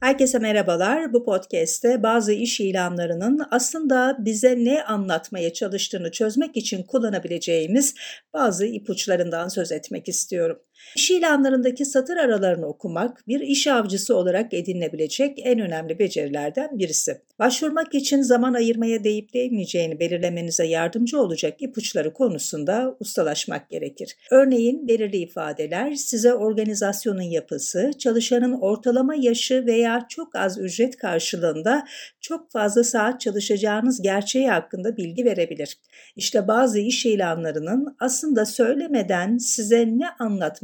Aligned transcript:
Herkese 0.00 0.38
merhabalar. 0.38 1.12
Bu 1.12 1.24
podcast'te 1.24 2.02
bazı 2.02 2.32
iş 2.32 2.60
ilanlarının 2.60 3.40
aslında 3.50 4.16
bize 4.18 4.64
ne 4.64 4.84
anlatmaya 4.84 5.52
çalıştığını 5.52 6.10
çözmek 6.10 6.56
için 6.56 6.82
kullanabileceğimiz 6.82 7.94
bazı 8.34 8.66
ipuçlarından 8.66 9.48
söz 9.48 9.72
etmek 9.72 10.08
istiyorum. 10.08 10.58
İş 10.96 11.10
ilanlarındaki 11.10 11.84
satır 11.84 12.16
aralarını 12.16 12.66
okumak 12.66 13.28
bir 13.28 13.40
iş 13.40 13.66
avcısı 13.66 14.16
olarak 14.16 14.54
edinilebilecek 14.54 15.38
en 15.44 15.58
önemli 15.58 15.98
becerilerden 15.98 16.78
birisi. 16.78 17.20
Başvurmak 17.38 17.94
için 17.94 18.22
zaman 18.22 18.54
ayırmaya 18.54 19.04
değip 19.04 19.34
değmeyeceğini 19.34 20.00
belirlemenize 20.00 20.66
yardımcı 20.66 21.20
olacak 21.20 21.62
ipuçları 21.62 22.12
konusunda 22.12 22.96
ustalaşmak 23.00 23.70
gerekir. 23.70 24.16
Örneğin 24.30 24.88
belirli 24.88 25.16
ifadeler 25.16 25.94
size 25.94 26.34
organizasyonun 26.34 27.22
yapısı, 27.22 27.90
çalışanın 27.98 28.60
ortalama 28.60 29.14
yaşı 29.14 29.66
veya 29.66 30.06
çok 30.08 30.36
az 30.36 30.58
ücret 30.58 30.96
karşılığında 30.96 31.84
çok 32.20 32.50
fazla 32.50 32.84
saat 32.84 33.20
çalışacağınız 33.20 34.02
gerçeği 34.02 34.50
hakkında 34.50 34.96
bilgi 34.96 35.24
verebilir. 35.24 35.78
İşte 36.16 36.48
bazı 36.48 36.78
iş 36.78 37.06
ilanlarının 37.06 37.96
aslında 38.00 38.46
söylemeden 38.46 39.38
size 39.38 39.86
ne 39.86 40.06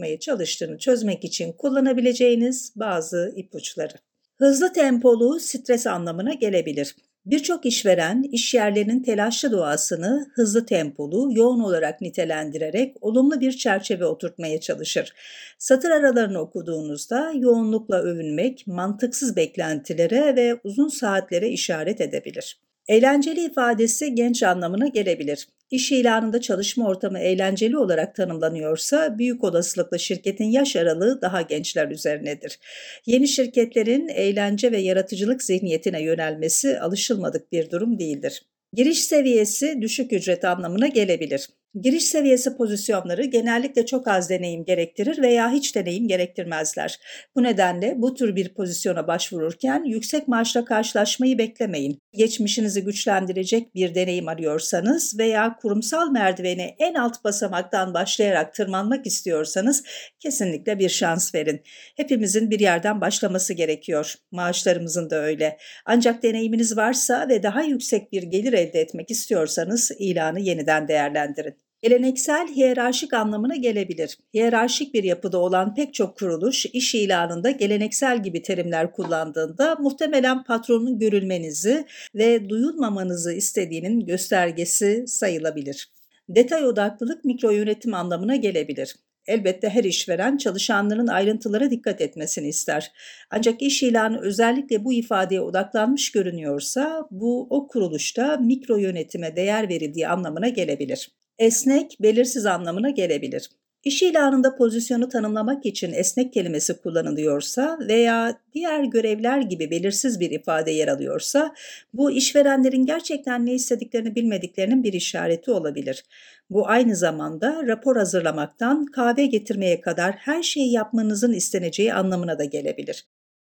anlatmaya 0.06 0.18
çalıştığını 0.20 0.78
çözmek 0.78 1.24
için 1.24 1.52
kullanabileceğiniz 1.52 2.72
bazı 2.76 3.32
ipuçları. 3.36 3.94
Hızlı 4.38 4.72
tempolu 4.72 5.40
stres 5.40 5.86
anlamına 5.86 6.34
gelebilir. 6.34 6.96
Birçok 7.26 7.66
işveren 7.66 8.22
iş 8.32 8.54
yerlerinin 8.54 9.02
telaşlı 9.02 9.52
doğasını 9.52 10.26
hızlı 10.34 10.66
tempolu, 10.66 11.28
yoğun 11.32 11.60
olarak 11.60 12.00
nitelendirerek 12.00 12.96
olumlu 13.00 13.40
bir 13.40 13.52
çerçeve 13.52 14.04
oturtmaya 14.06 14.60
çalışır. 14.60 15.12
Satır 15.58 15.90
aralarını 15.90 16.38
okuduğunuzda 16.38 17.32
yoğunlukla 17.34 18.02
övünmek, 18.02 18.66
mantıksız 18.66 19.36
beklentilere 19.36 20.36
ve 20.36 20.60
uzun 20.64 20.88
saatlere 20.88 21.48
işaret 21.48 22.00
edebilir. 22.00 22.65
Eğlenceli 22.88 23.44
ifadesi 23.44 24.14
genç 24.14 24.42
anlamına 24.42 24.86
gelebilir. 24.86 25.48
İş 25.70 25.92
ilanında 25.92 26.40
çalışma 26.40 26.88
ortamı 26.88 27.18
eğlenceli 27.18 27.78
olarak 27.78 28.14
tanımlanıyorsa 28.14 29.18
büyük 29.18 29.44
olasılıkla 29.44 29.98
şirketin 29.98 30.44
yaş 30.44 30.76
aralığı 30.76 31.20
daha 31.22 31.42
gençler 31.42 31.90
üzerinedir. 31.90 32.58
Yeni 33.06 33.28
şirketlerin 33.28 34.08
eğlence 34.08 34.72
ve 34.72 34.78
yaratıcılık 34.78 35.42
zihniyetine 35.42 36.02
yönelmesi 36.02 36.80
alışılmadık 36.80 37.52
bir 37.52 37.70
durum 37.70 37.98
değildir. 37.98 38.42
Giriş 38.72 39.04
seviyesi 39.04 39.82
düşük 39.82 40.12
ücret 40.12 40.44
anlamına 40.44 40.86
gelebilir. 40.86 41.48
Giriş 41.82 42.04
seviyesi 42.04 42.56
pozisyonları 42.56 43.24
genellikle 43.24 43.86
çok 43.86 44.08
az 44.08 44.30
deneyim 44.30 44.64
gerektirir 44.64 45.22
veya 45.22 45.50
hiç 45.50 45.74
deneyim 45.74 46.08
gerektirmezler. 46.08 46.98
Bu 47.34 47.42
nedenle 47.42 47.94
bu 47.96 48.14
tür 48.14 48.36
bir 48.36 48.54
pozisyona 48.54 49.06
başvururken 49.06 49.84
yüksek 49.84 50.28
maaşla 50.28 50.64
karşılaşmayı 50.64 51.38
beklemeyin. 51.38 51.98
Geçmişinizi 52.12 52.84
güçlendirecek 52.84 53.74
bir 53.74 53.94
deneyim 53.94 54.28
arıyorsanız 54.28 55.18
veya 55.18 55.56
kurumsal 55.56 56.10
merdiveni 56.10 56.74
en 56.78 56.94
alt 56.94 57.24
basamaktan 57.24 57.94
başlayarak 57.94 58.54
tırmanmak 58.54 59.06
istiyorsanız 59.06 59.82
kesinlikle 60.20 60.78
bir 60.78 60.88
şans 60.88 61.34
verin. 61.34 61.62
Hepimizin 61.96 62.50
bir 62.50 62.60
yerden 62.60 63.00
başlaması 63.00 63.54
gerekiyor. 63.54 64.14
Maaşlarımızın 64.30 65.10
da 65.10 65.16
öyle. 65.16 65.58
Ancak 65.86 66.22
deneyiminiz 66.22 66.76
varsa 66.76 67.28
ve 67.28 67.42
daha 67.42 67.62
yüksek 67.62 68.12
bir 68.12 68.22
gelir 68.22 68.52
elde 68.52 68.80
etmek 68.80 69.10
istiyorsanız 69.10 69.90
ilanı 69.98 70.40
yeniden 70.40 70.88
değerlendirin. 70.88 71.65
Geleneksel 71.86 72.48
hiyerarşik 72.48 73.12
anlamına 73.12 73.56
gelebilir. 73.56 74.18
Hiyerarşik 74.34 74.94
bir 74.94 75.04
yapıda 75.04 75.38
olan 75.38 75.74
pek 75.74 75.94
çok 75.94 76.18
kuruluş 76.18 76.66
iş 76.66 76.94
ilanında 76.94 77.50
geleneksel 77.50 78.22
gibi 78.22 78.42
terimler 78.42 78.92
kullandığında 78.92 79.74
muhtemelen 79.80 80.44
patronun 80.44 80.98
görülmenizi 80.98 81.86
ve 82.14 82.48
duyulmamanızı 82.48 83.32
istediğinin 83.32 84.06
göstergesi 84.06 85.04
sayılabilir. 85.06 85.92
Detay 86.28 86.64
odaklılık 86.66 87.24
mikro 87.24 87.50
yönetim 87.50 87.94
anlamına 87.94 88.36
gelebilir. 88.36 88.96
Elbette 89.26 89.68
her 89.68 89.84
işveren 89.84 90.36
çalışanların 90.36 91.06
ayrıntılara 91.06 91.70
dikkat 91.70 92.00
etmesini 92.00 92.48
ister. 92.48 92.92
Ancak 93.30 93.62
iş 93.62 93.82
ilanı 93.82 94.20
özellikle 94.20 94.84
bu 94.84 94.92
ifadeye 94.92 95.40
odaklanmış 95.40 96.12
görünüyorsa 96.12 97.08
bu 97.10 97.46
o 97.50 97.68
kuruluşta 97.68 98.36
mikro 98.36 98.76
yönetime 98.76 99.36
değer 99.36 99.68
verildiği 99.68 100.08
anlamına 100.08 100.48
gelebilir. 100.48 101.10
Esnek, 101.38 101.96
belirsiz 102.00 102.46
anlamına 102.46 102.90
gelebilir. 102.90 103.50
İş 103.84 104.02
ilanında 104.02 104.56
pozisyonu 104.56 105.08
tanımlamak 105.08 105.66
için 105.66 105.92
esnek 105.92 106.32
kelimesi 106.32 106.80
kullanılıyorsa 106.80 107.78
veya 107.88 108.40
diğer 108.54 108.84
görevler 108.84 109.40
gibi 109.40 109.70
belirsiz 109.70 110.20
bir 110.20 110.30
ifade 110.30 110.70
yer 110.70 110.88
alıyorsa 110.88 111.54
bu 111.92 112.10
işverenlerin 112.10 112.86
gerçekten 112.86 113.46
ne 113.46 113.54
istediklerini 113.54 114.14
bilmediklerinin 114.14 114.84
bir 114.84 114.92
işareti 114.92 115.50
olabilir. 115.50 116.04
Bu 116.50 116.68
aynı 116.68 116.96
zamanda 116.96 117.66
rapor 117.66 117.96
hazırlamaktan 117.96 118.86
kahve 118.86 119.26
getirmeye 119.26 119.80
kadar 119.80 120.12
her 120.12 120.42
şeyi 120.42 120.72
yapmanızın 120.72 121.32
isteneceği 121.32 121.94
anlamına 121.94 122.38
da 122.38 122.44
gelebilir. 122.44 123.06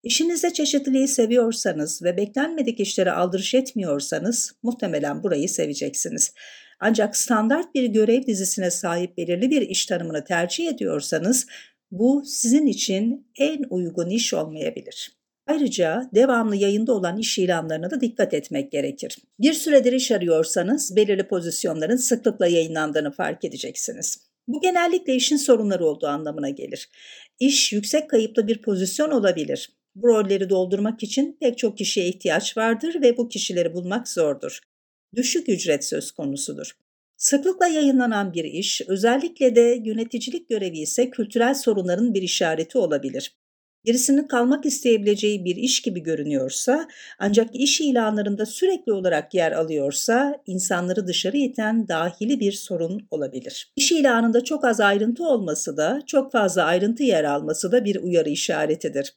İşinizde 0.04 0.54
çeşitliliği 0.54 1.08
seviyorsanız 1.08 2.04
ve 2.04 2.18
beklenmedik 2.18 2.80
işlere 2.80 3.12
aldırış 3.12 3.54
etmiyorsanız 3.54 4.52
muhtemelen 4.64 5.24
burayı 5.24 5.50
seveceksiniz. 5.50 6.34
Ancak 6.84 7.18
standart 7.18 7.76
bir 7.76 7.86
görev 7.86 8.26
dizisine 8.26 8.72
sahip 8.72 9.18
belirli 9.18 9.50
bir 9.50 9.62
iş 9.62 9.86
tanımını 9.86 10.24
tercih 10.24 10.68
ediyorsanız 10.68 11.48
bu 11.92 12.24
sizin 12.26 12.68
için 12.68 13.28
en 13.40 13.64
uygun 13.70 14.10
iş 14.10 14.34
olmayabilir. 14.34 15.18
Ayrıca 15.48 16.10
devamlı 16.16 16.56
yayında 16.56 16.94
olan 16.94 17.18
iş 17.18 17.38
ilanlarına 17.38 17.92
da 17.92 18.02
dikkat 18.02 18.34
etmek 18.34 18.72
gerekir. 18.72 19.18
Bir 19.40 19.54
süredir 19.54 19.94
iş 19.94 20.12
arıyorsanız 20.12 20.96
belirli 20.96 21.28
pozisyonların 21.28 21.96
sıklıkla 21.96 22.48
yayınlandığını 22.48 23.12
fark 23.12 23.46
edeceksiniz. 23.46 24.18
Bu 24.48 24.62
genellikle 24.62 25.16
işin 25.16 25.38
sorunları 25.38 25.86
olduğu 25.86 26.08
anlamına 26.08 26.50
gelir. 26.50 26.90
İş 27.40 27.74
yüksek 27.74 28.10
kayıplı 28.10 28.48
bir 28.48 28.62
pozisyon 28.62 29.12
olabilir. 29.12 29.70
Bu 29.96 30.08
rolleri 30.08 30.50
doldurmak 30.50 31.04
için 31.04 31.38
pek 31.42 31.58
çok 31.58 31.78
kişiye 31.78 32.08
ihtiyaç 32.08 32.58
vardır 32.58 33.02
ve 33.02 33.18
bu 33.18 33.30
kişileri 33.30 33.74
bulmak 33.74 34.08
zordur 34.08 34.62
düşük 35.16 35.50
ücret 35.50 35.86
söz 35.86 36.12
konusudur. 36.12 36.72
Sıklıkla 37.18 37.68
yayınlanan 37.68 38.34
bir 38.34 38.44
iş, 38.44 38.82
özellikle 38.88 39.56
de 39.56 39.82
yöneticilik 39.86 40.50
görevi 40.50 40.80
ise 40.80 41.10
kültürel 41.10 41.54
sorunların 41.54 42.14
bir 42.14 42.22
işareti 42.22 42.78
olabilir. 42.78 43.36
Birisinin 43.86 44.28
kalmak 44.28 44.66
isteyebileceği 44.66 45.46
bir 45.46 45.56
iş 45.56 45.82
gibi 45.82 46.00
görünüyorsa, 46.00 46.88
ancak 47.20 47.56
iş 47.56 47.82
ilanlarında 47.82 48.46
sürekli 48.46 48.94
olarak 48.94 49.34
yer 49.34 49.52
alıyorsa, 49.52 50.42
insanları 50.48 51.08
dışarı 51.08 51.38
iten 51.38 51.88
dahili 51.88 52.40
bir 52.40 52.52
sorun 52.52 53.08
olabilir. 53.12 53.72
İş 53.76 53.92
ilanında 53.92 54.44
çok 54.44 54.66
az 54.66 54.80
ayrıntı 54.80 55.24
olması 55.24 55.78
da, 55.78 56.02
çok 56.08 56.32
fazla 56.32 56.64
ayrıntı 56.64 57.04
yer 57.04 57.24
alması 57.24 57.72
da 57.72 57.86
bir 57.86 57.96
uyarı 57.96 58.30
işaretidir. 58.30 59.14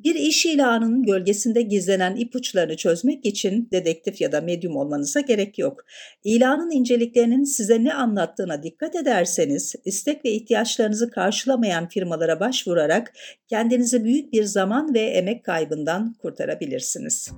Bir 0.00 0.14
iş 0.14 0.46
ilanının 0.46 1.02
gölgesinde 1.02 1.62
gizlenen 1.62 2.16
ipuçlarını 2.16 2.76
çözmek 2.76 3.26
için 3.26 3.68
dedektif 3.72 4.20
ya 4.20 4.32
da 4.32 4.40
medyum 4.40 4.76
olmanıza 4.76 5.20
gerek 5.20 5.58
yok. 5.58 5.84
İlanın 6.24 6.70
inceliklerinin 6.70 7.44
size 7.44 7.84
ne 7.84 7.94
anlattığına 7.94 8.62
dikkat 8.62 8.96
ederseniz, 8.96 9.74
istek 9.84 10.24
ve 10.24 10.30
ihtiyaçlarınızı 10.30 11.10
karşılamayan 11.10 11.88
firmalara 11.88 12.40
başvurarak 12.40 13.12
kendinizi 13.48 14.04
büyük 14.04 14.32
bir 14.32 14.44
zaman 14.44 14.94
ve 14.94 15.00
emek 15.00 15.44
kaybından 15.44 16.14
kurtarabilirsiniz. 16.22 17.30